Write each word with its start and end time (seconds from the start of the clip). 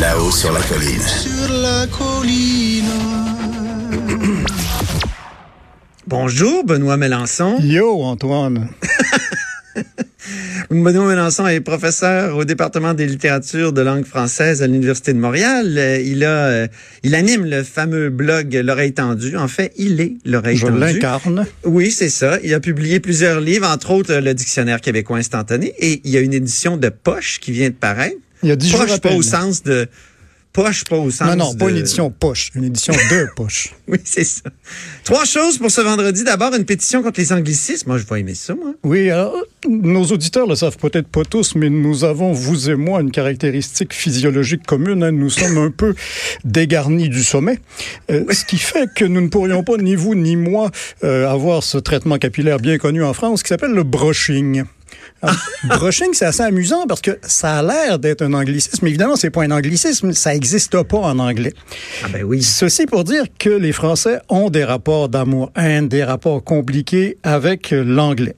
Là-haut 0.00 0.30
sur 0.30 0.52
la 0.52 0.60
colline. 0.60 1.00
Sur 1.00 1.52
la 1.52 1.86
colline. 1.86 2.84
Bonjour, 6.06 6.64
Benoît 6.64 6.96
Mélenchon. 6.96 7.58
Yo, 7.60 8.02
Antoine. 8.02 8.68
Benoît 10.70 11.06
Mélenchon 11.08 11.46
est 11.46 11.60
professeur 11.60 12.36
au 12.36 12.44
département 12.44 12.92
des 12.94 13.06
littératures 13.06 13.72
de 13.72 13.80
langue 13.80 14.04
française 14.04 14.62
à 14.62 14.66
l'Université 14.66 15.12
de 15.12 15.18
Montréal. 15.18 15.74
Euh, 15.78 16.00
Il 16.00 16.24
a, 16.24 16.46
euh, 16.46 16.66
il 17.02 17.14
anime 17.14 17.44
le 17.46 17.62
fameux 17.62 18.10
blog 18.10 18.52
L'oreille 18.64 18.92
tendue. 18.92 19.36
En 19.36 19.48
fait, 19.48 19.72
il 19.78 20.00
est 20.00 20.14
l'oreille 20.24 20.56
Je 20.56 20.66
tendue. 20.66 20.78
l'incarne. 20.80 21.46
Oui, 21.64 21.90
c'est 21.90 22.08
ça. 22.10 22.38
Il 22.42 22.52
a 22.54 22.60
publié 22.60 23.00
plusieurs 23.00 23.40
livres, 23.40 23.66
entre 23.68 23.92
autres 23.92 24.12
euh, 24.12 24.20
le 24.20 24.34
Dictionnaire 24.34 24.80
québécois 24.80 25.18
instantané. 25.18 25.72
Et 25.78 26.00
il 26.04 26.10
y 26.10 26.16
a 26.16 26.20
une 26.20 26.34
édition 26.34 26.76
de 26.76 26.88
poche 26.88 27.38
qui 27.40 27.52
vient 27.52 27.68
de 27.70 27.74
paraître. 27.74 28.16
Il 28.42 28.48
y 28.48 28.52
a 28.52 28.56
10 28.56 28.68
jours 28.70 28.80
Poche, 28.86 29.00
pas 29.00 29.14
au 29.14 29.22
sens 29.22 29.62
de... 29.62 29.88
Poche, 30.52 30.84
pas 30.84 30.96
au 30.96 31.10
sens 31.10 31.28
Non, 31.28 31.36
non, 31.36 31.54
pas 31.54 31.66
de- 31.66 31.70
une 31.72 31.76
édition 31.76 32.10
poche, 32.10 32.50
une 32.54 32.64
édition 32.64 32.94
de 32.94 33.26
poche. 33.36 33.74
Oui, 33.88 33.98
c'est 34.04 34.24
ça. 34.24 34.40
Trois 35.04 35.26
choses 35.26 35.58
pour 35.58 35.70
ce 35.70 35.82
vendredi. 35.82 36.24
D'abord, 36.24 36.54
une 36.54 36.64
pétition 36.64 37.02
contre 37.02 37.20
les 37.20 37.30
anglicismes. 37.34 37.88
Moi, 37.90 37.98
je 37.98 38.04
vais 38.06 38.20
aimer 38.20 38.34
ça, 38.34 38.54
moi. 38.54 38.72
Oui, 38.82 39.10
alors, 39.10 39.34
nos 39.68 40.04
auditeurs 40.06 40.46
le 40.46 40.54
savent 40.54 40.78
peut-être 40.78 41.08
pas 41.08 41.24
tous, 41.26 41.56
mais 41.56 41.68
nous 41.68 42.04
avons, 42.04 42.32
vous 42.32 42.70
et 42.70 42.74
moi, 42.74 43.02
une 43.02 43.10
caractéristique 43.10 43.92
physiologique 43.92 44.64
commune. 44.66 45.02
hein. 45.02 45.12
Nous 45.12 45.28
sommes 45.28 45.58
un 45.58 45.70
peu 45.70 45.94
dégarnis 46.44 47.10
du 47.10 47.22
sommet, 47.22 47.58
Euh, 48.10 48.24
ce 48.32 48.46
qui 48.46 48.56
fait 48.56 48.88
que 48.94 49.04
nous 49.04 49.20
ne 49.20 49.28
pourrions 49.28 49.62
pas, 49.62 49.76
ni 49.76 49.94
vous 49.94 50.14
ni 50.14 50.36
moi, 50.36 50.70
euh, 51.04 51.28
avoir 51.28 51.62
ce 51.64 51.76
traitement 51.76 52.16
capillaire 52.16 52.58
bien 52.60 52.78
connu 52.78 53.04
en 53.04 53.12
France 53.12 53.42
qui 53.42 53.48
s'appelle 53.48 53.72
le 53.72 53.82
brushing. 53.82 54.64
Alors, 55.22 55.36
brushing, 55.78 56.12
c'est 56.12 56.26
assez 56.26 56.42
amusant 56.42 56.86
parce 56.86 57.00
que 57.00 57.18
ça 57.22 57.58
a 57.58 57.62
l'air 57.62 57.98
d'être 57.98 58.22
un 58.22 58.32
anglicisme. 58.32 58.78
mais 58.82 58.90
Évidemment, 58.90 59.16
c'est 59.16 59.30
pas 59.30 59.42
un 59.42 59.50
anglicisme, 59.50 60.12
ça 60.12 60.32
n'existe 60.32 60.82
pas 60.82 60.98
en 60.98 61.18
anglais. 61.18 61.52
Ah 62.04 62.08
ben 62.12 62.22
oui. 62.22 62.42
Ceci 62.42 62.86
pour 62.86 63.04
dire 63.04 63.24
que 63.38 63.50
les 63.50 63.72
Français 63.72 64.18
ont 64.28 64.50
des 64.50 64.64
rapports 64.64 65.08
d'amour-haine, 65.08 65.88
des 65.88 66.04
rapports 66.04 66.42
compliqués 66.44 67.18
avec 67.22 67.70
l'anglais. 67.70 68.36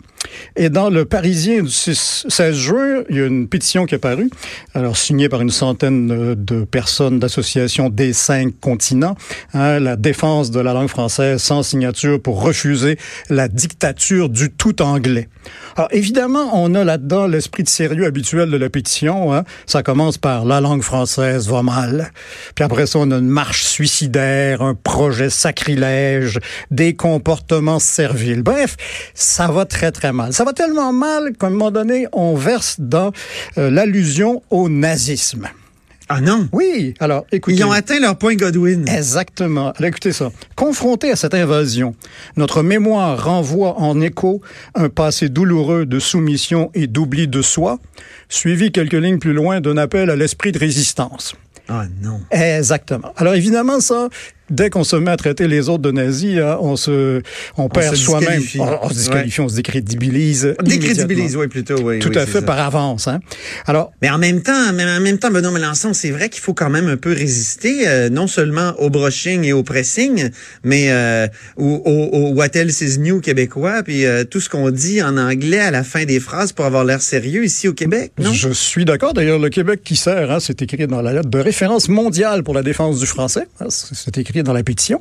Et 0.57 0.71
dans 0.71 0.91
le 0.91 1.05
Parisien 1.05 1.63
du 1.63 1.71
6 1.71 2.27
16 2.29 2.57
juin, 2.57 3.03
il 3.09 3.17
y 3.17 3.21
a 3.21 3.27
une 3.27 3.49
pétition 3.49 3.87
qui 3.87 3.95
est 3.95 3.99
parue, 3.99 4.31
alors 4.75 4.97
signée 4.97 5.29
par 5.29 5.41
une 5.41 5.51
centaine 5.51 6.11
euh, 6.11 6.35
de 6.35 6.65
personnes 6.65 7.19
d'associations 7.19 7.89
des 7.89 8.13
cinq 8.13 8.59
continents, 8.61 9.17
hein, 9.55 9.79
la 9.81 9.97
défense 9.97 10.51
de 10.51 10.61
la 10.61 10.73
langue 10.73 10.89
française 10.89 11.43
sans 11.43 11.63
signature 11.63 12.21
pour 12.21 12.43
refuser 12.43 12.99
la 13.31 13.49
dictature 13.49 14.29
du 14.29 14.51
tout 14.51 14.83
anglais. 14.83 15.29
Alors 15.77 15.89
évidemment, 15.93 16.51
on 16.55 16.75
a 16.75 16.85
là-dedans 16.85 17.27
l'esprit 17.27 17.63
de 17.63 17.69
sérieux 17.69 18.05
habituel 18.05 18.51
de 18.51 18.57
la 18.57 18.69
pétition. 18.69 19.33
Hein. 19.33 19.45
Ça 19.67 19.83
commence 19.83 20.19
par 20.19 20.45
la 20.45 20.61
langue 20.61 20.83
française 20.83 21.49
va 21.49 21.63
mal. 21.63 22.11
Puis 22.55 22.65
après 22.65 22.87
ça, 22.87 22.99
on 22.99 23.11
a 23.11 23.19
une 23.19 23.29
marche 23.29 23.65
suicidaire, 23.65 24.63
un 24.63 24.75
projet 24.75 25.31
sacrilège, 25.31 26.39
des 26.71 26.95
comportements 26.95 27.79
serviles. 27.79 28.43
Bref, 28.43 28.77
ça 29.15 29.49
va 29.49 29.65
très 29.65 29.93
très 29.93 30.13
mal. 30.13 30.18
Ça 30.31 30.45
va 30.45 30.53
tellement 30.53 30.93
mal 30.93 31.33
qu'à 31.39 31.47
un 31.47 31.51
moment 31.51 31.71
donné, 31.71 32.07
on 32.13 32.35
verse 32.35 32.77
dans 32.79 33.13
euh, 33.57 33.71
l'allusion 33.71 34.43
au 34.51 34.69
nazisme. 34.69 35.49
Ah 36.11 36.23
non? 36.23 36.49
Oui, 36.53 36.95
alors 37.01 37.27
écoutez. 37.33 37.57
Ils 37.57 37.65
ont 37.65 37.71
atteint 37.71 38.01
leur 38.01 38.17
point 38.17 38.35
Godwin. 38.35 38.89
Exactement. 38.89 39.73
Alors, 39.73 39.89
écoutez 39.89 40.13
ça. 40.13 40.31
Confronté 40.57 41.11
à 41.11 41.17
cette 41.17 41.35
invasion, 41.35 41.95
notre 42.37 42.63
mémoire 42.63 43.23
renvoie 43.23 43.79
en 43.79 44.01
écho 44.01 44.41
un 44.75 44.89
passé 44.89 45.29
douloureux 45.29 45.85
de 45.85 45.99
soumission 45.99 46.71
et 46.73 46.87
d'oubli 46.87 47.29
de 47.29 47.43
soi, 47.43 47.79
suivi 48.31 48.73
quelques 48.73 48.95
lignes 48.95 49.19
plus 49.19 49.35
loin 49.35 49.61
d'un 49.61 49.77
appel 49.77 50.09
à 50.09 50.17
l'esprit 50.17 50.51
de 50.51 50.59
résistance. 50.59 51.35
Ah 51.69 51.85
non. 52.01 52.21
Exactement. 52.31 53.13
Alors 53.19 53.35
évidemment, 53.35 53.81
ça, 53.81 54.09
dès 54.51 54.71
qu'on 54.71 54.85
se 54.85 54.97
met 54.97 55.11
à 55.11 55.17
traiter 55.17 55.49
les 55.49 55.69
autres 55.69 55.83
de 55.83 55.91
nazis, 55.91 56.39
hein, 56.39 56.59
on 56.61 56.77
se, 56.77 57.23
on 57.57 57.69
perd 57.69 57.97
soi-même. 57.97 58.43
On, 58.59 58.79
on 58.83 58.89
se 58.89 58.95
disqualifie, 58.95 59.41
on 59.41 59.49
se 59.49 59.57
décrédibilise. 59.57 60.55
On 60.59 60.63
décrédibilise, 60.63 61.37
oui, 61.37 61.49
plutôt, 61.49 61.81
oui. 61.83 61.99
Tout 61.99 62.11
oui, 62.11 62.19
à 62.19 62.27
fait 62.27 62.41
ça. 62.41 62.43
par 62.43 62.59
avance. 62.59 63.09
Hein. 63.09 63.21
Alors, 63.67 63.93
Mais 64.03 64.11
en 64.11 64.19
même 64.19 64.43
temps, 64.43 64.73
mais 64.75 64.85
en 64.85 65.01
même 65.01 65.19
temps, 65.19 65.31
Benoît 65.31 65.51
Mélenchon, 65.53 65.93
c'est 65.93 66.11
vrai 66.11 66.29
qu'il 66.29 66.43
faut 66.43 66.55
quand 66.55 66.71
même 66.71 66.89
un 66.89 66.97
peu 66.97 67.13
résister, 67.13 67.89
euh, 67.89 68.09
non 68.09 68.27
seulement 68.27 68.73
au 68.79 68.91
brushing 68.91 69.45
et 69.45 69.53
au 69.53 69.63
pressing, 69.63 70.31
mais 70.65 70.91
euh, 70.91 71.27
au, 71.57 71.83
au, 71.85 72.17
au 72.17 72.33
what 72.35 72.49
else 72.55 72.81
is 72.81 72.99
new 72.99 73.21
québécois, 73.21 73.83
puis 73.83 74.05
euh, 74.07 74.25
tout 74.25 74.41
ce 74.41 74.49
qu'on 74.49 74.71
dit 74.71 75.03
en 75.03 75.17
anglais 75.17 75.61
à 75.61 75.71
la 75.71 75.85
fin 75.85 76.05
des 76.05 76.21
phrases 76.21 76.53
pour 76.53 76.65
avoir 76.65 76.85
l'air 76.85 77.03
sérieux 77.03 77.45
ici 77.45 77.69
au 77.69 77.73
Québec, 77.75 78.13
non? 78.19 78.33
Je 78.33 78.51
suis 78.51 78.85
d'accord. 78.85 79.13
D'ailleurs, 79.15 79.39
le 79.39 79.49
Québec 79.49 79.81
qui 79.85 79.97
sert, 79.97 80.31
hein, 80.31 80.39
c'est 80.41 80.61
écrit 80.63 80.87
dans 80.87 81.03
la 81.03 81.13
lettre 81.13 81.29
de 81.31 81.39
référence 81.39 81.89
mondiale 81.89 82.43
pour 82.43 82.55
la 82.55 82.63
défense 82.63 83.01
du 83.01 83.07
français. 83.07 83.47
hein, 83.61 83.67
c'est 83.71 84.17
dans 84.43 84.53
la 84.53 84.63
pétition. 84.63 85.01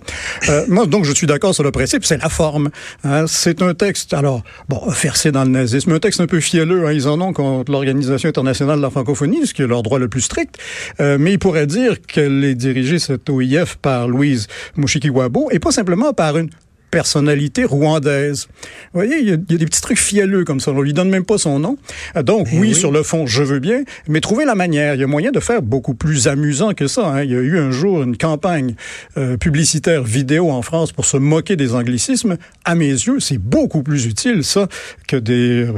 Euh, 0.50 0.66
moi, 0.68 0.86
donc, 0.86 1.06
je 1.06 1.14
suis 1.14 1.28
d'accord 1.28 1.54
sur 1.54 1.64
le 1.64 1.72
principe. 1.72 2.06
C'est 2.06 2.18
la 2.22 2.30
forme. 2.30 2.70
hein. 3.04 3.26
c'est 3.28 3.62
un 3.62 3.74
texte, 3.74 4.14
alors, 4.14 4.44
bon, 4.70 4.82
versé 4.90 5.32
dans 5.32 5.44
le 5.44 5.50
nazisme, 5.50 5.92
un 5.92 6.00
texte 6.00 6.22
un 6.22 6.28
peu 6.28 6.40
fielleux. 6.40 6.86
hein, 6.88 6.94
ils 6.94 7.08
en 7.08 7.20
ont 7.22 7.34
contre 7.34 7.72
l'Organisation 7.72 8.30
internationale 8.30 8.78
de 8.78 8.82
la 8.82 8.90
francophonie, 8.90 9.46
ce 9.48 9.54
qui 9.54 9.62
est 9.62 9.68
leur 9.68 9.84
droit 9.84 10.00
le 10.00 10.08
plus 10.08 10.22
strict. 10.22 10.58
Euh, 11.00 11.18
mais 11.20 11.34
ils 11.34 11.40
pourraient 11.40 11.68
dire 11.68 12.02
qu'elle 12.02 12.44
est 12.44 12.56
dirigée, 12.56 13.00
cette 13.00 13.30
OIF, 13.30 13.76
par 13.78 14.08
Louise 14.08 14.48
Mushikiwabo, 14.76 15.50
et 15.52 15.60
pas 15.60 15.72
simplement 15.72 16.14
par 16.14 16.38
une 16.38 16.50
personnalité 16.92 17.64
rwandaise. 17.66 18.48
Vous 18.94 19.00
voyez, 19.02 19.18
il 19.20 19.28
y, 19.28 19.32
a, 19.32 19.36
il 19.36 19.52
y 19.52 19.56
a 19.56 19.58
des 19.58 19.66
petits 19.66 19.82
trucs 19.82 20.00
fielleux 20.00 20.44
comme 20.44 20.60
ça. 20.60 20.72
On 20.72 20.82
lui 20.82 20.94
donne 20.94 21.10
même 21.10 21.26
pas 21.26 21.38
son 21.38 21.60
nom. 21.60 21.78
Euh, 22.16 22.24
Donc, 22.24 22.48
oui, 22.54 22.60
oui. 22.60 22.76
sur 22.76 22.92
le 22.92 23.04
fond, 23.04 23.26
je 23.28 23.44
veux 23.44 23.60
bien, 23.60 23.84
mais 24.08 24.22
trouver 24.22 24.46
la 24.46 24.56
manière. 24.56 24.96
Il 24.96 25.02
y 25.02 25.04
a 25.04 25.08
moyen 25.08 25.32
de 25.32 25.40
faire 25.40 25.62
beaucoup 25.62 25.94
plus 25.94 26.28
amusant 26.28 26.74
que 26.74 26.88
ça. 26.88 27.08
hein. 27.08 27.24
Il 27.24 27.32
y 27.32 27.36
a 27.36 27.40
eu 27.40 27.58
un 27.58 27.72
jour 27.72 28.04
une 28.04 28.18
campagne 28.18 28.76
euh, 29.18 29.38
publicitaire 29.38 30.04
vidéo 30.04 30.50
en 30.52 30.62
France 30.62 30.92
pour 30.92 31.06
se 31.06 31.18
moquer 31.18 31.56
des 31.56 31.74
anglicismes. 31.76 32.38
À 32.66 32.76
mes 32.76 32.90
yeux, 32.90 33.20
c'est 33.20 33.38
beaucoup 33.38 33.84
plus 33.84 34.06
utile, 34.06 34.44
ça, 34.44 34.68
que 35.08 35.18
des 35.18 35.64
euh, 35.68 35.74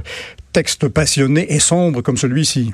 textes 0.53 0.87
passionnés 0.87 1.53
et 1.53 1.59
sombres 1.59 2.01
comme 2.01 2.17
celui-ci. 2.17 2.73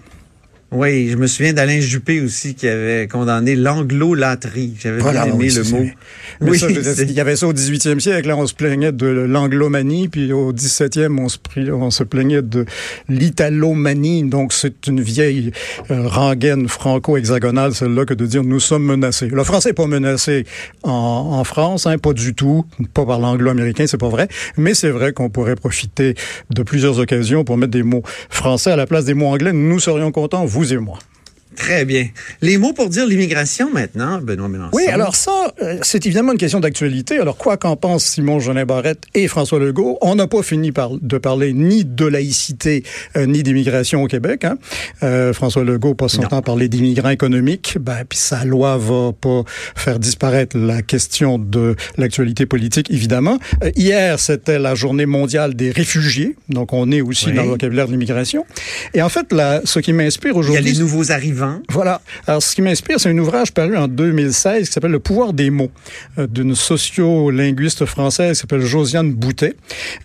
Oui, 0.71 1.09
je 1.09 1.15
me 1.15 1.27
souviens 1.27 1.53
d'Alain 1.53 1.79
Juppé 1.79 2.19
aussi 2.21 2.53
qui 2.55 2.67
avait 2.67 3.07
condamné 3.07 3.55
l'anglo-latrie. 3.55 4.73
J'avais 4.81 4.97
Voilà, 4.99 5.23
bien 5.25 5.35
aimé 5.35 5.47
oui, 5.47 5.53
le 5.55 5.63
mot. 5.71 5.85
Mais 6.41 6.49
Oui, 6.51 6.59
ça, 6.59 6.67
je 6.67 7.03
il 7.03 7.11
y 7.11 7.19
avait 7.21 7.35
ça 7.35 7.47
au 7.47 7.53
18e 7.53 7.99
siècle. 7.99 8.27
Là, 8.27 8.35
on 8.35 8.45
se 8.47 8.53
plaignait 8.53 8.91
de 8.91 9.05
l'anglomanie, 9.07 10.09
puis 10.09 10.33
au 10.33 10.51
17e, 10.51 11.17
on 11.19 11.29
se, 11.29 11.37
pri- 11.37 11.71
on 11.71 11.91
se 11.91 12.03
plaignait 12.03 12.41
de 12.41 12.65
l'italomanie. 13.07 14.23
Donc, 14.23 14.53
c'est 14.53 14.87
une 14.87 14.99
vieille 15.01 15.51
euh, 15.91 16.07
rengaine 16.07 16.67
franco-hexagonale, 16.67 17.73
celle-là, 17.73 18.05
que 18.05 18.13
de 18.13 18.25
dire 18.25 18.43
nous 18.43 18.59
sommes 18.59 18.83
menacés. 18.85 19.27
Le 19.27 19.43
français 19.43 19.69
n'est 19.69 19.73
pas 19.73 19.87
menacé 19.87 20.45
en, 20.83 20.89
en 20.91 21.43
France, 21.43 21.85
hein, 21.87 21.97
pas 21.99 22.13
du 22.13 22.33
tout, 22.33 22.65
pas 22.93 23.05
par 23.05 23.19
l'anglo-américain, 23.19 23.85
c'est 23.87 23.97
pas 23.99 24.09
vrai. 24.09 24.27
Mais 24.57 24.73
c'est 24.73 24.89
vrai 24.89 25.13
qu'on 25.13 25.29
pourrait 25.29 25.55
profiter 25.55 26.15
de 26.49 26.63
plusieurs 26.63 26.99
occasions 26.99 27.43
pour 27.43 27.55
mettre 27.57 27.71
des 27.71 27.83
mots 27.83 28.03
français 28.29 28.71
à 28.71 28.75
la 28.75 28.87
place 28.87 29.05
des 29.05 29.13
mots 29.13 29.27
anglais. 29.27 29.53
Nous 29.53 29.79
serions 29.79 30.11
contents, 30.11 30.45
vous 30.55 30.71
et 30.71 30.77
moi. 30.77 30.99
Très 31.55 31.85
bien. 31.85 32.07
Les 32.41 32.57
mots 32.57 32.73
pour 32.73 32.89
dire 32.89 33.05
l'immigration 33.05 33.71
maintenant, 33.71 34.19
Benoît 34.21 34.47
Mélenchon. 34.50 34.71
Oui, 34.74 34.85
alors 34.88 35.15
ça, 35.15 35.53
euh, 35.62 35.77
c'est 35.81 36.06
évidemment 36.06 36.33
une 36.33 36.38
question 36.38 36.59
d'actualité. 36.59 37.18
Alors, 37.19 37.38
quoi 37.38 37.57
qu'en 37.57 37.75
pensent 37.75 38.06
Simon 38.06 38.39
Jolin 38.39 38.65
Barrette 38.65 39.03
et 39.13 39.27
François 39.27 39.59
Legault, 39.59 39.97
on 40.01 40.15
n'a 40.15 40.27
pas 40.27 40.44
fini 40.44 40.71
par, 40.71 40.91
de 40.91 41.18
parler 41.18 41.53
ni 41.53 41.85
de 41.85 42.06
laïcité, 42.06 42.83
euh, 43.15 43.25
ni 43.25 43.41
d'immigration 43.44 44.03
au 44.03 44.07
Québec. 44.07 44.44
Hein. 44.45 44.57
Euh, 45.03 45.33
François 45.33 45.63
Legault 45.63 45.95
passe 45.95 46.13
son 46.13 46.24
Non. 46.24 46.27
temps 46.27 46.38
à 46.38 46.41
parler 46.41 46.68
d'immigrants 46.69 47.09
économiques. 47.09 47.77
Ben, 47.80 48.03
puis 48.07 48.18
sa 48.19 48.44
loi 48.45 48.77
va 48.77 49.12
pas 49.13 49.44
faire 49.75 50.00
disparaître 50.00 50.57
la 50.57 50.81
question 50.81 51.38
de 51.39 51.75
l'actualité 51.97 52.45
politique, 52.45 52.91
évidemment. 52.91 53.39
Euh, 53.63 53.71
hier, 53.75 54.19
c'était 54.19 54.59
la 54.59 54.75
journée 54.75 55.06
mondiale 55.06 55.53
des 55.56 55.71
réfugiés. 55.71 56.35
Donc, 56.50 56.74
on 56.74 56.91
est 56.91 57.01
aussi 57.01 57.27
Oui. 57.27 57.33
dans 57.33 57.44
le 57.44 57.50
vocabulaire 57.50 57.88
de 57.88 57.91
l'immigration. 57.91 58.45
Et 58.94 59.01
en 59.01 59.09
fait, 59.09 59.31
là, 59.31 59.62
ce 59.63 59.80
qui 59.80 59.94
m'inspire 59.94 60.31
Il 60.31 60.33
y 60.33 60.38
a 60.38 60.39
aujourd'hui... 60.39 60.71
les 60.74 60.80
nouveaux 60.80 61.12
arrivants. 61.12 61.44
Voilà. 61.69 62.01
Alors, 62.27 62.42
ce 62.42 62.56
qui 62.56 62.62
m'inspire, 62.62 63.00
c'est 63.00 63.09
un 63.09 63.18
ouvrage 63.18 63.51
paru 63.51 63.77
en 63.77 63.88
2016 63.88 64.68
qui 64.68 64.74
s'appelle 64.74 64.92
Le 64.92 65.00
pouvoir 65.00 65.33
des 65.33 65.50
mots, 65.50 65.71
euh, 66.18 66.27
d'une 66.27 66.56
sociolinguiste 66.56 67.86
française 67.86 68.38
qui 68.38 68.42
s'appelle 68.42 68.62
Josiane 68.62 69.13
Boutet, 69.13 69.56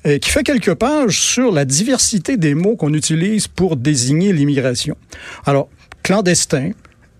euh, 0.06 0.18
qui 0.18 0.30
fait 0.30 0.42
quelques 0.42 0.74
pages 0.74 1.20
sur 1.20 1.52
la 1.52 1.64
diversité 1.64 2.36
des 2.36 2.54
mots 2.54 2.76
qu'on 2.76 2.94
utilise 2.94 3.48
pour 3.48 3.76
désigner 3.76 4.32
l'immigration. 4.32 4.96
Alors, 5.46 5.68
clandestin, 6.02 6.70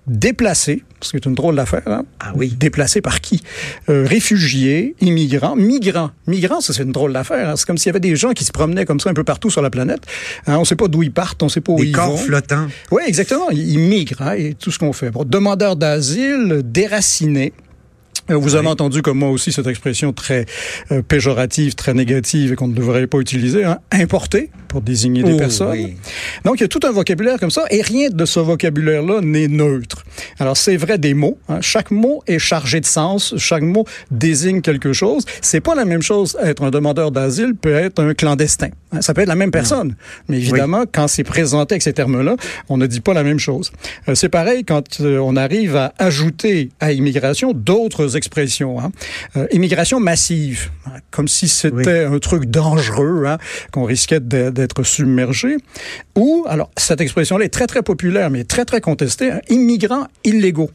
déplacés, 0.06 0.82
parce 0.98 1.12
que 1.12 1.18
c'est 1.18 1.26
une 1.28 1.34
drôle 1.34 1.56
d'affaire. 1.56 1.82
Hein? 1.86 2.04
Ah 2.20 2.32
oui. 2.34 2.54
Déplacés 2.58 3.00
par 3.00 3.20
qui? 3.20 3.42
Euh, 3.88 4.04
Réfugiés, 4.06 4.94
immigrants, 5.00 5.56
migrants. 5.56 6.10
Migrants, 6.26 6.60
ça 6.60 6.72
c'est 6.72 6.82
une 6.82 6.92
drôle 6.92 7.12
d'affaire. 7.12 7.50
Hein? 7.50 7.54
C'est 7.56 7.66
comme 7.66 7.78
s'il 7.78 7.86
y 7.88 7.90
avait 7.90 8.00
des 8.00 8.16
gens 8.16 8.32
qui 8.32 8.44
se 8.44 8.52
promenaient 8.52 8.84
comme 8.84 9.00
ça 9.00 9.10
un 9.10 9.14
peu 9.14 9.24
partout 9.24 9.50
sur 9.50 9.62
la 9.62 9.70
planète. 9.70 10.00
Hein? 10.46 10.56
On 10.56 10.60
ne 10.60 10.64
sait 10.64 10.76
pas 10.76 10.88
d'où 10.88 11.02
ils 11.02 11.12
partent, 11.12 11.42
on 11.42 11.46
ne 11.46 11.50
sait 11.50 11.60
pas 11.60 11.72
où 11.72 11.76
Des 11.78 11.86
ils 11.86 11.92
corps 11.92 12.10
vont. 12.10 12.16
flottants. 12.16 12.66
Oui, 12.90 13.02
exactement. 13.06 13.50
Ils 13.50 13.70
ils 13.70 13.78
migrent, 13.78 14.22
hein, 14.22 14.34
et 14.36 14.54
tout 14.54 14.70
ce 14.70 14.78
qu'on 14.78 14.92
fait. 14.92 15.10
Bon, 15.10 15.24
demandeurs 15.24 15.76
d'asile, 15.76 16.62
déracinés. 16.64 17.52
Euh, 18.30 18.36
Vous 18.36 18.54
avez 18.54 18.68
entendu 18.68 19.02
comme 19.02 19.18
moi 19.18 19.30
aussi 19.30 19.52
cette 19.52 19.66
expression 19.66 20.12
très 20.12 20.46
euh, 20.92 21.02
péjorative, 21.02 21.74
très 21.74 21.94
négative 21.94 22.52
et 22.52 22.56
qu'on 22.56 22.68
ne 22.68 22.74
devrait 22.74 23.06
pas 23.06 23.18
utiliser, 23.18 23.64
hein, 23.64 23.78
importé 23.90 24.50
pour 24.68 24.80
désigner 24.80 25.22
des 25.22 25.32
Oh, 25.32 25.36
personnes. 25.38 25.70
oui. 25.72 25.94
Donc 26.44 26.56
il 26.58 26.62
y 26.62 26.64
a 26.64 26.68
tout 26.68 26.80
un 26.84 26.90
vocabulaire 26.92 27.38
comme 27.38 27.50
ça 27.50 27.64
et 27.70 27.82
rien 27.82 28.08
de 28.10 28.24
ce 28.24 28.40
vocabulaire-là 28.40 29.20
n'est 29.20 29.48
neutre. 29.48 30.04
Alors 30.38 30.56
c'est 30.56 30.76
vrai 30.76 30.98
des 30.98 31.14
mots. 31.14 31.38
hein. 31.48 31.58
Chaque 31.60 31.90
mot 31.90 32.22
est 32.26 32.38
chargé 32.38 32.80
de 32.80 32.86
sens. 32.86 33.34
Chaque 33.36 33.62
mot 33.62 33.84
désigne 34.10 34.60
quelque 34.60 34.92
chose. 34.92 35.24
C'est 35.42 35.60
pas 35.60 35.74
la 35.74 35.84
même 35.84 36.02
chose 36.02 36.36
être 36.42 36.62
un 36.62 36.70
demandeur 36.70 37.10
d'asile 37.10 37.54
peut 37.54 37.74
être 37.74 38.02
un 38.02 38.14
clandestin. 38.14 38.68
hein. 38.92 39.00
Ça 39.02 39.12
peut 39.14 39.22
être 39.22 39.28
la 39.28 39.34
même 39.36 39.50
personne, 39.50 39.96
mais 40.28 40.36
évidemment 40.38 40.84
quand 40.90 41.08
c'est 41.08 41.24
présenté 41.24 41.74
avec 41.74 41.82
ces 41.82 41.92
termes-là, 41.92 42.36
on 42.68 42.76
ne 42.76 42.86
dit 42.86 43.00
pas 43.00 43.14
la 43.14 43.22
même 43.24 43.38
chose. 43.38 43.72
Euh, 44.08 44.14
c'est 44.14 44.28
pareil 44.28 44.64
quand 44.64 45.00
euh, 45.00 45.18
on 45.18 45.36
arrive 45.36 45.76
à 45.76 45.92
ajouter 45.98 46.70
à 46.80 46.92
immigration 46.92 47.52
d'autres 47.52 48.16
expressions. 48.20 48.78
Hein. 48.80 48.92
Euh, 49.36 49.46
immigration 49.50 49.98
massive, 50.00 50.70
hein, 50.86 50.98
comme 51.10 51.28
si 51.28 51.48
c'était 51.48 52.04
un 52.04 52.18
truc 52.18 52.44
dangereux, 52.44 53.24
hein, 53.26 53.38
qu'on 53.72 53.84
risquait 53.84 54.20
d'être 54.20 54.82
submergé. 54.84 55.56
Ou, 56.16 56.44
alors, 56.48 56.70
cette 56.76 57.00
expression-là 57.00 57.44
est 57.46 57.54
très, 57.58 57.66
très 57.66 57.82
populaire, 57.82 58.28
mais 58.30 58.44
très, 58.44 58.64
très 58.64 58.80
contestée, 58.80 59.30
hein, 59.32 59.40
immigrants 59.48 60.06
illégaux. 60.24 60.70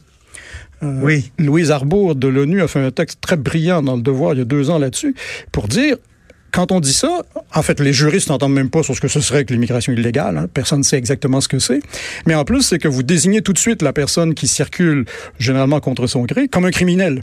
Euh, 0.82 1.00
Oui. 1.02 1.30
Louise 1.38 1.70
Arbour 1.70 2.14
de 2.16 2.28
l'ONU 2.28 2.60
a 2.62 2.68
fait 2.68 2.80
un 2.80 2.90
texte 2.90 3.18
très 3.20 3.36
brillant 3.36 3.80
dans 3.82 3.96
Le 3.96 4.02
Devoir 4.02 4.34
il 4.34 4.38
y 4.38 4.42
a 4.42 4.44
deux 4.44 4.68
ans 4.70 4.78
là-dessus 4.78 5.14
pour 5.52 5.68
dire 5.68 5.96
quand 6.52 6.72
on 6.72 6.80
dit 6.80 6.92
ça, 6.94 7.22
en 7.54 7.62
fait, 7.62 7.80
les 7.80 7.92
juristes 7.92 8.30
n'entendent 8.30 8.54
même 8.54 8.70
pas 8.70 8.82
sur 8.82 8.94
ce 8.96 9.00
que 9.00 9.08
ce 9.08 9.20
serait 9.20 9.44
que 9.44 9.52
l'immigration 9.52 9.92
illégale. 9.92 10.38
hein. 10.38 10.46
Personne 10.52 10.78
ne 10.78 10.84
sait 10.84 10.96
exactement 10.96 11.42
ce 11.42 11.48
que 11.48 11.58
c'est. 11.58 11.80
Mais 12.26 12.34
en 12.34 12.44
plus, 12.46 12.62
c'est 12.62 12.78
que 12.78 12.88
vous 12.88 13.02
désignez 13.02 13.42
tout 13.42 13.52
de 13.52 13.58
suite 13.58 13.82
la 13.82 13.92
personne 13.92 14.32
qui 14.32 14.46
circule, 14.48 15.04
généralement 15.38 15.80
contre 15.80 16.06
son 16.06 16.22
gré, 16.24 16.48
comme 16.48 16.64
un 16.64 16.70
criminel. 16.70 17.22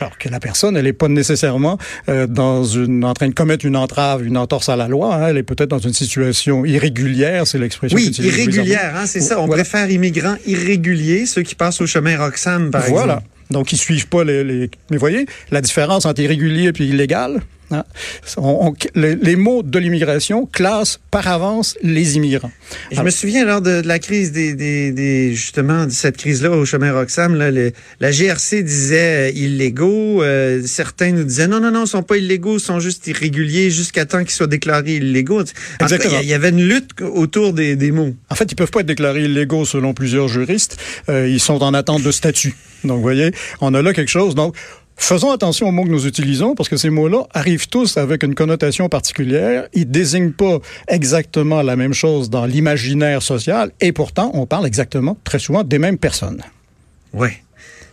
Alors 0.00 0.18
que 0.18 0.28
la 0.28 0.38
personne, 0.40 0.76
elle 0.76 0.84
n'est 0.84 0.92
pas 0.92 1.08
nécessairement 1.08 1.78
euh, 2.08 2.26
dans 2.26 2.62
une, 2.64 3.04
en 3.04 3.14
train 3.14 3.28
de 3.28 3.32
commettre 3.34 3.64
une 3.64 3.76
entrave, 3.76 4.26
une 4.26 4.36
entorse 4.36 4.68
à 4.68 4.76
la 4.76 4.86
loi. 4.88 5.14
hein. 5.14 5.28
Elle 5.28 5.38
est 5.38 5.42
peut-être 5.42 5.70
dans 5.70 5.78
une 5.78 5.94
situation 5.94 6.64
irrégulière, 6.66 7.46
c'est 7.46 7.58
l'expression. 7.58 7.96
Oui, 7.96 8.10
irrégulière, 8.18 8.94
hein, 8.96 9.06
c'est 9.06 9.20
ça. 9.20 9.40
On 9.40 9.46
Voilà. 9.46 9.62
préfère 9.62 9.90
immigrants 9.90 10.36
irréguliers, 10.46 11.24
ceux 11.26 11.42
qui 11.42 11.54
passent 11.54 11.80
au 11.80 11.86
chemin 11.86 12.18
Roxham, 12.18 12.70
par 12.70 12.82
Voilà. 12.88 13.14
exemple. 13.14 13.28
Donc, 13.50 13.72
ils 13.72 13.78
suivent 13.78 14.08
pas 14.08 14.24
les, 14.24 14.44
les... 14.44 14.70
Mais 14.90 14.98
voyez, 14.98 15.24
la 15.50 15.62
différence 15.62 16.04
entre 16.04 16.20
irrégulier 16.20 16.70
et 16.78 16.82
illégal, 16.82 17.40
hein, 17.70 17.84
on- 18.36 18.68
on- 18.68 18.74
les, 18.94 19.14
les 19.16 19.36
mots 19.36 19.62
de 19.62 19.78
l'immigration 19.78 20.46
classent 20.46 20.98
par 21.10 21.26
avance 21.28 21.76
les 21.82 22.16
immigrants. 22.16 22.50
Je 22.92 23.00
me 23.02 23.10
souviens 23.10 23.44
lors 23.44 23.60
de, 23.60 23.80
de 23.82 23.88
la 23.88 23.98
crise 23.98 24.32
des, 24.32 24.54
des, 24.54 24.92
des- 24.92 25.34
justement 25.34 25.86
de 25.86 25.90
cette 25.90 26.16
crise-là 26.16 26.50
au 26.50 26.64
chemin 26.64 26.92
Roxham, 26.92 27.34
là, 27.34 27.50
le- 27.50 27.72
la 28.00 28.10
GRC 28.10 28.62
disait 28.62 29.30
euh, 29.30 29.32
illégaux. 29.34 30.22
euh, 30.22 30.62
certains 30.66 31.12
nous 31.12 31.24
disaient 31.24 31.48
non, 31.48 31.60
non, 31.60 31.70
non, 31.70 31.84
ils 31.84 31.88
sont 31.88 32.02
pas 32.02 32.16
illégaux, 32.16 32.56
ils 32.58 32.60
sont 32.60 32.80
juste 32.80 33.06
irréguliers 33.06 33.70
jusqu'à 33.70 34.04
temps 34.06 34.20
qu'ils 34.20 34.30
soient 34.30 34.46
déclarés 34.46 34.96
illégaux. 34.96 35.42
Il 36.22 36.28
y 36.28 36.34
avait 36.34 36.50
une 36.50 36.62
lutte 36.66 37.00
autour 37.02 37.52
des, 37.52 37.76
des 37.76 37.90
mots. 37.90 38.14
En 38.30 38.34
fait, 38.34 38.50
ils 38.50 38.54
peuvent 38.56 38.70
pas 38.70 38.80
être 38.80 38.86
déclarés 38.86 39.24
illégaux 39.24 39.64
selon 39.64 39.94
plusieurs 39.94 40.28
juristes. 40.28 40.76
Euh, 41.08 41.28
ils 41.28 41.40
sont 41.40 41.62
en 41.62 41.74
attente 41.74 42.02
de 42.02 42.10
statut. 42.12 42.54
Donc, 42.84 42.96
vous 42.96 43.02
voyez, 43.02 43.32
on 43.60 43.74
a 43.74 43.82
là 43.82 43.92
quelque 43.92 44.08
chose. 44.10 44.34
Donc, 44.34 44.54
Faisons 45.00 45.30
attention 45.30 45.68
aux 45.68 45.72
mots 45.72 45.84
que 45.84 45.88
nous 45.88 46.06
utilisons 46.06 46.54
parce 46.54 46.68
que 46.68 46.76
ces 46.76 46.90
mots-là 46.90 47.22
arrivent 47.32 47.68
tous 47.68 47.96
avec 47.96 48.22
une 48.24 48.34
connotation 48.34 48.88
particulière. 48.90 49.66
Ils 49.72 49.90
désignent 49.90 50.32
pas 50.32 50.58
exactement 50.88 51.62
la 51.62 51.76
même 51.76 51.94
chose 51.94 52.28
dans 52.28 52.44
l'imaginaire 52.44 53.22
social 53.22 53.70
et 53.80 53.92
pourtant 53.92 54.30
on 54.34 54.44
parle 54.44 54.66
exactement 54.66 55.16
très 55.24 55.38
souvent 55.38 55.64
des 55.64 55.78
mêmes 55.78 55.98
personnes. 55.98 56.42
Ouais. 57.14 57.38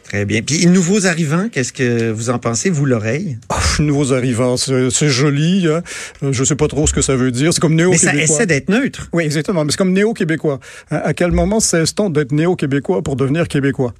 Très 0.04 0.25
bien. 0.25 0.42
Puis, 0.42 0.66
nouveaux 0.68 1.07
arrivants, 1.07 1.48
qu'est-ce 1.52 1.74
que 1.74 2.12
vous 2.12 2.30
en 2.30 2.38
pensez, 2.38 2.69
vous, 2.69 2.86
l'oreille? 2.86 3.38
Oh, 3.50 3.56
nouveaux 3.81 4.13
arrivants, 4.13 4.57
c'est 4.57 5.10
joli. 5.10 5.68
Hein? 5.68 5.81
Euh, 6.24 6.31
Je 6.33 6.44
sais 6.44 6.56
pas 6.56 6.68
trop 6.68 6.88
ce 6.88 6.94
que 6.94 7.01
ça 7.01 7.16
veut 7.16 7.31
dire. 7.31 7.54
C'est 7.54 7.60
comme 7.60 7.74
Mais 7.75 7.83
ça 7.98 8.12
néo-québécois. 8.12 8.24
essaie 8.36 8.45
d'être 8.45 8.69
neutre. 8.69 9.10
Oui, 9.13 9.24
exactement. 9.24 9.63
Mais 9.66 9.72
c'est 9.72 9.77
comme 9.77 9.94
néo-québécois. 9.94 10.60
Hein, 10.92 11.01
À 11.04 11.13
quel 11.13 11.31
moment 11.31 11.60
cesse-t-on 11.60 12.10
d'être 12.10 12.31
néo-québécois 12.31 13.01
pour 13.01 13.16
devenir 13.16 13.48
québécois? 13.48 13.94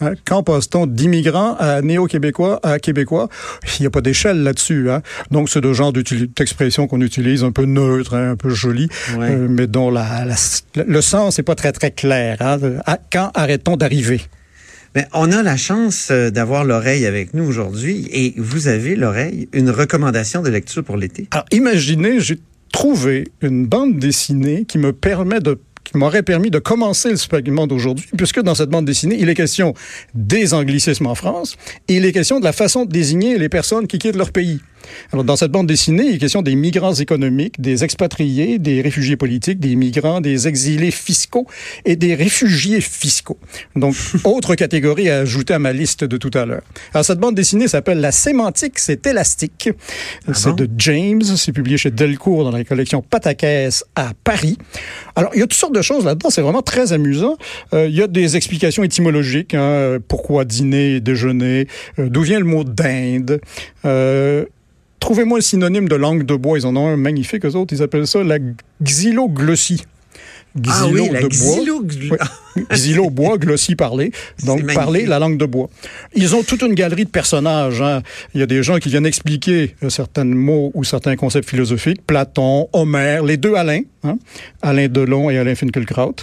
Hein, 0.00 0.12
Quand 0.24 0.42
passe-t-on 0.42 0.86
d'immigrant 0.86 1.56
à 1.58 1.82
néo-québécois 1.82 2.60
à 2.62 2.78
québécois? 2.78 3.28
Il 3.78 3.82
n'y 3.82 3.86
a 3.86 3.90
pas 3.90 4.00
d'échelle 4.00 4.42
là-dessus. 4.42 4.90
Hein? 4.90 5.02
Donc, 5.30 5.48
c'est 5.50 5.60
le 5.60 5.72
genre 5.72 5.92
d'expression 5.92 6.86
qu'on 6.86 7.00
utilise 7.00 7.44
un 7.44 7.52
peu 7.52 7.64
neutre, 7.64 8.14
hein, 8.14 8.30
un 8.32 8.36
peu 8.36 8.50
joli, 8.50 8.88
Ouais. 9.18 9.30
euh, 9.30 9.46
mais 9.48 9.66
dont 9.66 9.90
la, 9.90 10.24
la- 10.24 10.84
le 10.84 11.00
sens 11.00 11.38
n'est 11.38 11.44
pas 11.44 11.54
très, 11.54 11.72
très 11.72 11.90
clair. 11.90 12.36
À- 12.40 12.98
Quand 13.12 13.30
arrête-t-on 13.34 13.76
d'arriver? 13.76 14.20
Mais 14.94 15.06
on 15.12 15.32
a 15.32 15.42
la 15.42 15.56
chance 15.56 16.08
euh, 16.10 16.30
d'avoir 16.30 16.64
l'oreille 16.64 17.06
avec 17.06 17.32
nous 17.34 17.44
aujourd'hui 17.44 18.08
et 18.12 18.34
vous 18.36 18.68
avez 18.68 18.94
l'oreille, 18.94 19.48
une 19.52 19.70
recommandation 19.70 20.42
de 20.42 20.50
lecture 20.50 20.84
pour 20.84 20.96
l'été. 20.96 21.28
Alors, 21.30 21.46
imaginez, 21.50 22.20
j'ai 22.20 22.38
trouvé 22.72 23.28
une 23.40 23.66
bande 23.66 23.98
dessinée 23.98 24.64
qui 24.66 24.78
me 24.78 24.92
permet 24.92 25.40
de 25.40 25.58
qui 25.84 25.96
m'aurait 25.96 26.22
permis 26.22 26.50
de 26.50 26.60
commencer 26.60 27.10
le 27.10 27.16
segment 27.16 27.66
d'aujourd'hui, 27.66 28.08
puisque 28.16 28.40
dans 28.40 28.54
cette 28.54 28.70
bande 28.70 28.84
dessinée, 28.84 29.16
il 29.18 29.28
est 29.28 29.34
question 29.34 29.74
des 30.14 30.54
anglicismes 30.54 31.06
en 31.06 31.16
France 31.16 31.56
et 31.88 31.96
il 31.96 32.04
est 32.04 32.12
question 32.12 32.38
de 32.38 32.44
la 32.44 32.52
façon 32.52 32.84
de 32.84 32.90
désigner 32.92 33.36
les 33.36 33.48
personnes 33.48 33.88
qui 33.88 33.98
quittent 33.98 34.16
leur 34.16 34.30
pays. 34.30 34.60
Alors, 35.12 35.24
dans 35.24 35.36
cette 35.36 35.50
bande 35.50 35.66
dessinée, 35.66 36.04
il 36.04 36.14
est 36.14 36.18
question 36.18 36.42
des 36.42 36.54
migrants 36.54 36.94
économiques, 36.94 37.60
des 37.60 37.84
expatriés, 37.84 38.58
des 38.58 38.80
réfugiés 38.80 39.16
politiques, 39.16 39.60
des 39.60 39.76
migrants, 39.76 40.20
des 40.20 40.48
exilés 40.48 40.90
fiscaux 40.90 41.46
et 41.84 41.96
des 41.96 42.14
réfugiés 42.14 42.80
fiscaux. 42.80 43.38
Donc, 43.76 43.94
autre 44.24 44.54
catégorie 44.54 45.10
à 45.10 45.18
ajouter 45.18 45.54
à 45.54 45.58
ma 45.58 45.72
liste 45.72 46.04
de 46.04 46.16
tout 46.16 46.30
à 46.34 46.46
l'heure. 46.46 46.62
Alors, 46.94 47.04
cette 47.04 47.18
bande 47.18 47.34
dessinée 47.34 47.68
s'appelle 47.68 48.00
La 48.00 48.12
sémantique, 48.12 48.78
c'est 48.78 49.06
élastique. 49.06 49.70
c'est 50.32 50.50
bon? 50.50 50.54
de 50.54 50.68
James. 50.78 51.22
C'est 51.22 51.52
publié 51.52 51.76
chez 51.76 51.90
Delcourt 51.90 52.44
dans 52.44 52.50
la 52.50 52.64
collection 52.64 53.02
Pataquès 53.02 53.84
à 53.94 54.12
Paris. 54.24 54.58
Alors, 55.16 55.30
il 55.34 55.40
y 55.40 55.42
a 55.42 55.46
toutes 55.46 55.54
sortes 55.54 55.74
de 55.74 55.82
choses 55.82 56.04
là-dedans. 56.04 56.30
C'est 56.30 56.42
vraiment 56.42 56.62
très 56.62 56.92
amusant. 56.92 57.36
Euh, 57.74 57.88
il 57.88 57.94
y 57.94 58.02
a 58.02 58.06
des 58.06 58.36
explications 58.36 58.82
étymologiques. 58.82 59.54
Hein, 59.54 59.98
pourquoi 60.08 60.44
dîner, 60.44 61.00
déjeuner, 61.00 61.66
euh, 61.98 62.08
d'où 62.08 62.22
vient 62.22 62.38
le 62.38 62.44
mot 62.44 62.64
dinde. 62.64 63.40
Euh, 63.84 64.44
Trouvez-moi 65.02 65.38
le 65.38 65.42
synonyme 65.42 65.88
de 65.88 65.96
langue 65.96 66.24
de 66.24 66.36
bois. 66.36 66.56
Ils 66.58 66.64
en 66.64 66.76
ont 66.76 66.86
un 66.86 66.96
magnifique, 66.96 67.44
eux 67.44 67.56
autres. 67.56 67.74
Ils 67.74 67.82
appellent 67.82 68.06
ça 68.06 68.22
la 68.22 68.38
xyloglossie. 68.80 69.82
Ah 70.68 70.86
oui, 70.86 71.08
la 71.10 71.22
de 71.22 71.26
bois. 71.26 71.56
xylo... 71.58 71.84
Oui. 72.54 72.62
Xylo 72.70 73.10
bois, 73.10 73.36
glossie 73.36 73.74
parler. 73.74 74.12
Donc, 74.44 74.72
parler 74.72 75.04
la 75.06 75.18
langue 75.18 75.38
de 75.38 75.44
bois. 75.44 75.68
Ils 76.14 76.36
ont 76.36 76.44
toute 76.44 76.62
une 76.62 76.74
galerie 76.74 77.04
de 77.04 77.10
personnages. 77.10 77.82
hein. 77.82 78.02
Il 78.32 78.38
y 78.40 78.44
a 78.44 78.46
des 78.46 78.62
gens 78.62 78.78
qui 78.78 78.90
viennent 78.90 79.04
expliquer 79.06 79.74
euh, 79.82 79.90
certains 79.90 80.24
mots 80.24 80.70
ou 80.74 80.84
certains 80.84 81.16
concepts 81.16 81.48
philosophiques. 81.48 82.06
Platon, 82.06 82.68
Homère, 82.72 83.24
les 83.24 83.38
deux 83.38 83.54
Alain, 83.56 83.80
hein, 84.04 84.18
Alain 84.62 84.86
Delon 84.86 85.30
et 85.30 85.38
Alain 85.38 85.56
Finkielkraut. 85.56 86.14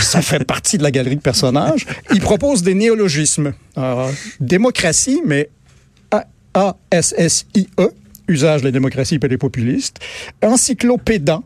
Ça 0.00 0.20
fait 0.20 0.44
partie 0.44 0.78
de 0.78 0.82
la 0.82 0.90
galerie 0.90 1.14
de 1.14 1.20
personnages. 1.20 1.86
Ils 2.12 2.20
proposent 2.20 2.64
des 2.64 2.74
néologismes. 2.74 3.52
Alors, 3.76 4.10
démocratie, 4.40 5.22
mais 5.24 5.50
A-S-S-I-E, 6.54 7.88
usage 8.28 8.60
de 8.62 8.66
la 8.66 8.72
démocratie 8.72 9.16
et 9.22 9.28
des 9.28 9.38
populistes. 9.38 9.98
Encyclopédant, 10.42 11.44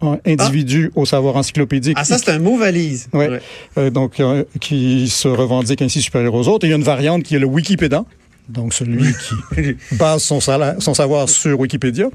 un 0.00 0.18
individu 0.26 0.90
au 0.94 1.06
savoir 1.06 1.36
encyclopédique. 1.36 1.96
Ah, 1.98 2.04
ça, 2.04 2.18
c'est 2.18 2.30
un 2.30 2.38
mot 2.38 2.56
valise. 2.58 3.08
Ouais. 3.12 3.28
Ouais. 3.28 3.40
Euh, 3.78 3.90
donc, 3.90 4.18
euh, 4.20 4.44
qui 4.60 5.08
se 5.08 5.28
revendique 5.28 5.80
ainsi 5.82 6.02
supérieur 6.02 6.34
aux 6.34 6.48
autres. 6.48 6.64
Et 6.64 6.68
il 6.68 6.70
y 6.70 6.74
a 6.74 6.76
une 6.76 6.82
variante 6.82 7.22
qui 7.22 7.34
est 7.36 7.38
le 7.38 7.46
Wikipédant. 7.46 8.06
Donc, 8.48 8.74
celui 8.74 9.12
qui 9.54 9.76
base 9.96 10.22
son, 10.22 10.40
savoir 10.40 11.28
sur 11.28 11.58
Wikipédia. 11.58 12.08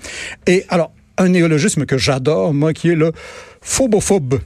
Et 0.46 0.65
alors, 0.70 0.91
un 1.17 1.29
néologisme 1.29 1.86
que 1.86 1.98
j'adore, 1.98 2.53
moi, 2.53 2.74
qui 2.74 2.89
est 2.89 2.96
le 2.96 3.12
phobophobe. 3.62 4.39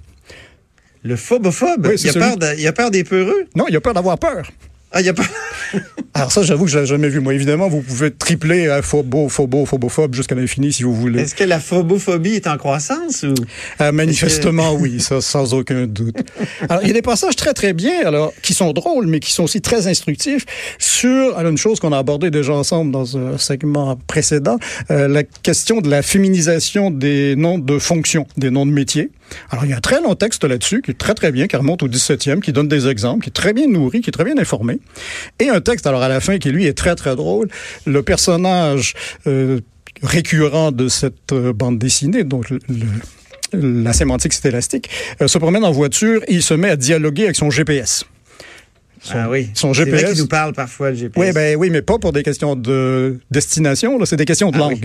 Le 1.04 1.16
phobophobe, 1.16 1.88
Oui, 1.88 1.96
il, 2.04 2.10
a 2.10 2.14
celui- 2.14 2.26
peur 2.26 2.38
de- 2.38 2.60
il 2.60 2.68
a 2.68 2.74
peur 2.74 2.92
des 2.92 3.04
peureux? 3.04 3.46
Non, 3.56 3.66
il 3.68 3.76
a 3.76 3.82
peur 3.82 3.96
d'avoir 3.96 4.20
peur. 4.20 4.48
Ah, 4.94 5.02
il 5.02 5.08
a 5.08 5.14
pas. 5.14 5.24
Alors 6.14 6.32
ça, 6.32 6.44
j'avoue 6.44 6.66
que 6.66 6.72
je 6.72 6.80
l'ai 6.80 6.86
jamais 6.86 7.08
vu. 7.08 7.22
Moi, 7.22 7.34
évidemment, 7.34 7.70
vous 7.70 7.82
pouvez 7.82 8.12
tripler 8.12 8.68
à 8.68 8.82
phobo, 8.82 9.30
phobo, 9.30 9.66
phobophobe 9.66 10.14
jusqu'à 10.14 10.36
l'infini 10.36 10.74
si 10.74 10.84
vous 10.84 10.94
voulez. 10.94 11.22
Est-ce 11.22 11.34
que 11.36 11.46
la 11.46 11.62
phobophobie 11.62 12.36
est 12.36 12.48
en 12.48 12.58
croissance 12.58 13.24
ou 13.24 13.34
Euh, 13.80 13.94
manifestement, 13.94 14.74
oui, 14.74 15.00
ça, 15.00 15.22
sans 15.22 15.54
aucun 15.54 15.88
doute. 15.88 16.18
Alors, 16.68 16.84
il 16.84 16.90
y 16.90 16.92
a 16.92 16.94
des 16.94 17.02
passages 17.02 17.38
très, 17.38 17.54
très 17.54 17.72
bien, 17.72 18.06
alors, 18.06 18.34
qui 18.42 18.54
sont 18.54 18.74
drôles, 18.74 19.08
mais 19.08 19.22
qui 19.22 19.32
sont 19.32 19.44
aussi 19.44 19.62
très 19.62 19.88
instructifs 19.88 20.46
sur 20.78 21.38
alors, 21.38 21.52
une 21.52 21.58
chose 21.58 21.80
qu'on 21.80 21.94
a 21.94 21.98
abordée 21.98 22.30
déjà 22.30 22.54
ensemble 22.54 22.92
dans 22.92 23.18
un 23.18 23.38
segment 23.38 23.98
précédent, 24.08 24.58
euh, 24.92 25.08
la 25.08 25.24
question 25.24 25.80
de 25.80 25.90
la 25.90 26.02
féminisation 26.02 26.92
des 26.92 27.38
noms 27.38 27.58
de 27.58 27.80
fonctions, 27.80 28.28
des 28.36 28.50
noms 28.50 28.66
de 28.66 28.72
métiers. 28.72 29.12
Alors, 29.50 29.64
il 29.64 29.70
y 29.72 29.74
a 29.74 29.78
un 29.78 29.82
très 29.82 30.02
long 30.02 30.14
texte 30.16 30.44
là-dessus, 30.44 30.82
qui 30.82 30.92
est 30.92 30.98
très, 30.98 31.14
très 31.14 31.32
bien, 31.32 31.48
qui 31.48 31.56
remonte 31.56 31.84
au 31.84 31.88
17e, 31.88 32.42
qui 32.42 32.52
donne 32.52 32.68
des 32.68 32.90
exemples, 32.90 33.24
qui 33.24 33.30
est 33.30 33.34
très 33.34 33.54
bien 33.54 33.68
nourri, 33.68 34.02
qui 34.02 34.10
est 34.10 34.14
très 34.14 34.26
bien 34.26 34.38
informé. 34.38 34.81
Et 35.40 35.50
un 35.50 35.62
texte, 35.62 35.88
alors, 35.88 36.02
à 36.02 36.10
la 36.10 36.20
fin, 36.20 36.38
qui, 36.38 36.52
lui, 36.52 36.66
est 36.66 36.78
très, 36.78 36.96
très 36.96 37.16
drôle. 37.16 37.48
Le 37.86 38.04
personnage... 38.04 38.94
Euh, 39.28 39.60
récurrent 40.04 40.72
de 40.72 40.88
cette 40.88 41.32
euh, 41.32 41.54
bande 41.54 41.78
dessinée, 41.78 42.24
donc 42.24 42.48
la 43.54 43.94
sémantique 43.94 44.34
c'est 44.34 44.48
élastique, 44.48 44.90
euh, 45.22 45.28
se 45.28 45.38
promène 45.38 45.64
en 45.64 45.72
voiture 45.72 46.24
et 46.28 46.36
il 46.36 46.44
se 46.44 46.54
met 46.54 46.70
à 46.70 46.76
dialoguer 46.76 47.26
avec 47.26 47.36
son 47.36 47.50
GPS. 47.50 48.06
Son, 49.04 49.14
Ah 49.16 49.30
oui. 49.32 49.50
Son 49.56 49.74
C'est 49.74 49.82
vrai 49.86 49.92
GPS. 49.98 50.12
qu'il 50.12 50.22
nous 50.22 50.28
parle 50.28 50.54
parfois, 50.54 50.92
le 50.92 50.96
GPS. 50.96 51.14
Oui, 51.18 51.32
ben 51.34 51.58
oui, 51.58 51.70
mais 51.72 51.82
pas 51.82 51.98
pour 51.98 52.14
des 52.14 52.22
questions 52.22 52.56
de 52.56 53.18
destination, 53.32 53.98
là, 53.98 54.06
c'est 54.06 54.16
des 54.16 54.26
questions 54.26 54.52
de 54.52 54.56
Ah 54.58 54.60
langue. 54.60 54.80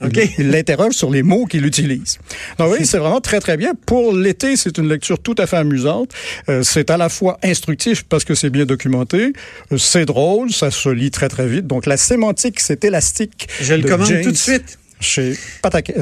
oui. 0.00 0.06
OK. 0.06 0.30
Il- 0.38 0.50
l'interroge 0.50 0.92
sur 0.94 1.10
les 1.10 1.24
mots 1.24 1.44
qu'il 1.46 1.66
utilise. 1.66 2.18
Donc 2.58 2.72
oui, 2.78 2.86
c'est 2.86 2.98
vraiment 2.98 3.20
très 3.20 3.40
très 3.40 3.56
bien. 3.56 3.72
Pour 3.86 4.14
l'été, 4.14 4.56
c'est 4.56 4.78
une 4.78 4.88
lecture 4.88 5.18
tout 5.18 5.34
à 5.38 5.46
fait 5.48 5.56
amusante. 5.56 6.12
Euh, 6.48 6.62
c'est 6.62 6.88
à 6.90 6.96
la 6.96 7.08
fois 7.08 7.38
instructif 7.42 8.04
parce 8.04 8.24
que 8.24 8.34
c'est 8.36 8.50
bien 8.50 8.64
documenté, 8.64 9.32
euh, 9.72 9.76
c'est 9.78 10.04
drôle, 10.04 10.52
ça 10.52 10.70
se 10.70 10.88
lit 10.88 11.10
très 11.10 11.28
très 11.28 11.48
vite. 11.48 11.66
Donc 11.66 11.86
la 11.86 11.96
sémantique, 11.96 12.60
c'est 12.60 12.84
élastique. 12.84 13.48
Je 13.60 13.74
le 13.74 13.82
de 13.82 13.88
commande 13.88 14.06
James 14.08 14.22
tout 14.22 14.30
de 14.32 14.36
suite. 14.36 14.78
Chez 15.00 15.34
Patakis. 15.62 15.92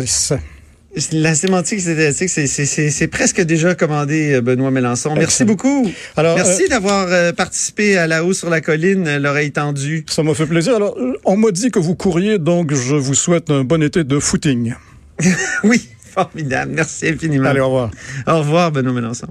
La 1.12 1.34
sémantique 1.34 1.80
synthétique, 1.80 2.30
c'est- 2.30 3.08
presque 3.08 3.42
déjà 3.42 3.74
commandé, 3.74 4.32
euh, 4.34 4.40
Benoît 4.40 4.70
Mélenchon. 4.70 5.10
Merci 5.14 5.42
Excellent. 5.42 5.48
beaucoup. 5.48 5.90
Alors, 6.16 6.36
Merci 6.36 6.68
d'avoir 6.68 7.06
euh, 7.10 7.32
participé 7.32 7.98
à 7.98 8.06
La 8.06 8.24
Haut 8.24 8.32
sur 8.32 8.48
la 8.48 8.62
colline, 8.62 9.06
euh, 9.06 9.18
l'oreille 9.18 9.52
tendue. 9.52 10.06
Ça 10.08 10.22
m'a 10.22 10.32
fait 10.32 10.46
plaisir. 10.46 10.74
Alors, 10.76 10.96
euh, 10.98 11.12
on 11.26 11.36
m'a 11.36 11.50
dit 11.50 11.70
que 11.70 11.78
vous 11.78 11.94
courriez, 11.94 12.38
donc 12.38 12.72
je 12.72 12.94
vous 12.94 13.14
souhaite 13.14 13.50
un 13.50 13.62
bon 13.62 13.82
été 13.82 14.04
de 14.04 14.18
footing. 14.18 14.74
Oui, 15.64 15.86
formidable. 16.14 16.72
Merci 16.74 17.08
infiniment. 17.08 17.50
Allez, 17.50 17.60
au 17.60 17.66
revoir. 17.66 17.90
Au 18.26 18.38
revoir, 18.38 18.72
Benoît 18.72 18.92
Mélenchon. 18.94 19.28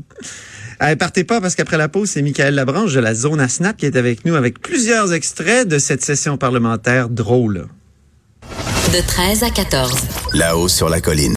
Allez, 0.80 0.98
partez 0.98 1.24
pas 1.24 1.42
parce 1.42 1.56
qu'après 1.56 1.78
la 1.78 1.88
pause, 1.90 2.12
c'est 2.12 2.22
Michael 2.22 2.54
Labranche 2.54 2.94
de 2.94 3.00
la 3.00 3.16
Zone 3.16 3.40
à 3.40 3.48
Snap 3.48 3.76
qui 3.78 3.88
est 3.88 3.96
avec 3.96 4.24
nous 4.26 4.36
avec 4.36 4.60
plusieurs 4.62 5.14
extraits 5.14 5.68
de 5.68 5.80
cette 5.80 6.04
session 6.04 6.38
parlementaire 6.38 7.10
drôle. 7.10 7.66
De 8.94 9.02
13 9.08 9.42
à 9.44 9.50
14. 9.50 9.94
Là-haut 10.34 10.68
sur 10.68 10.90
la 10.90 11.02
colline. 11.02 11.34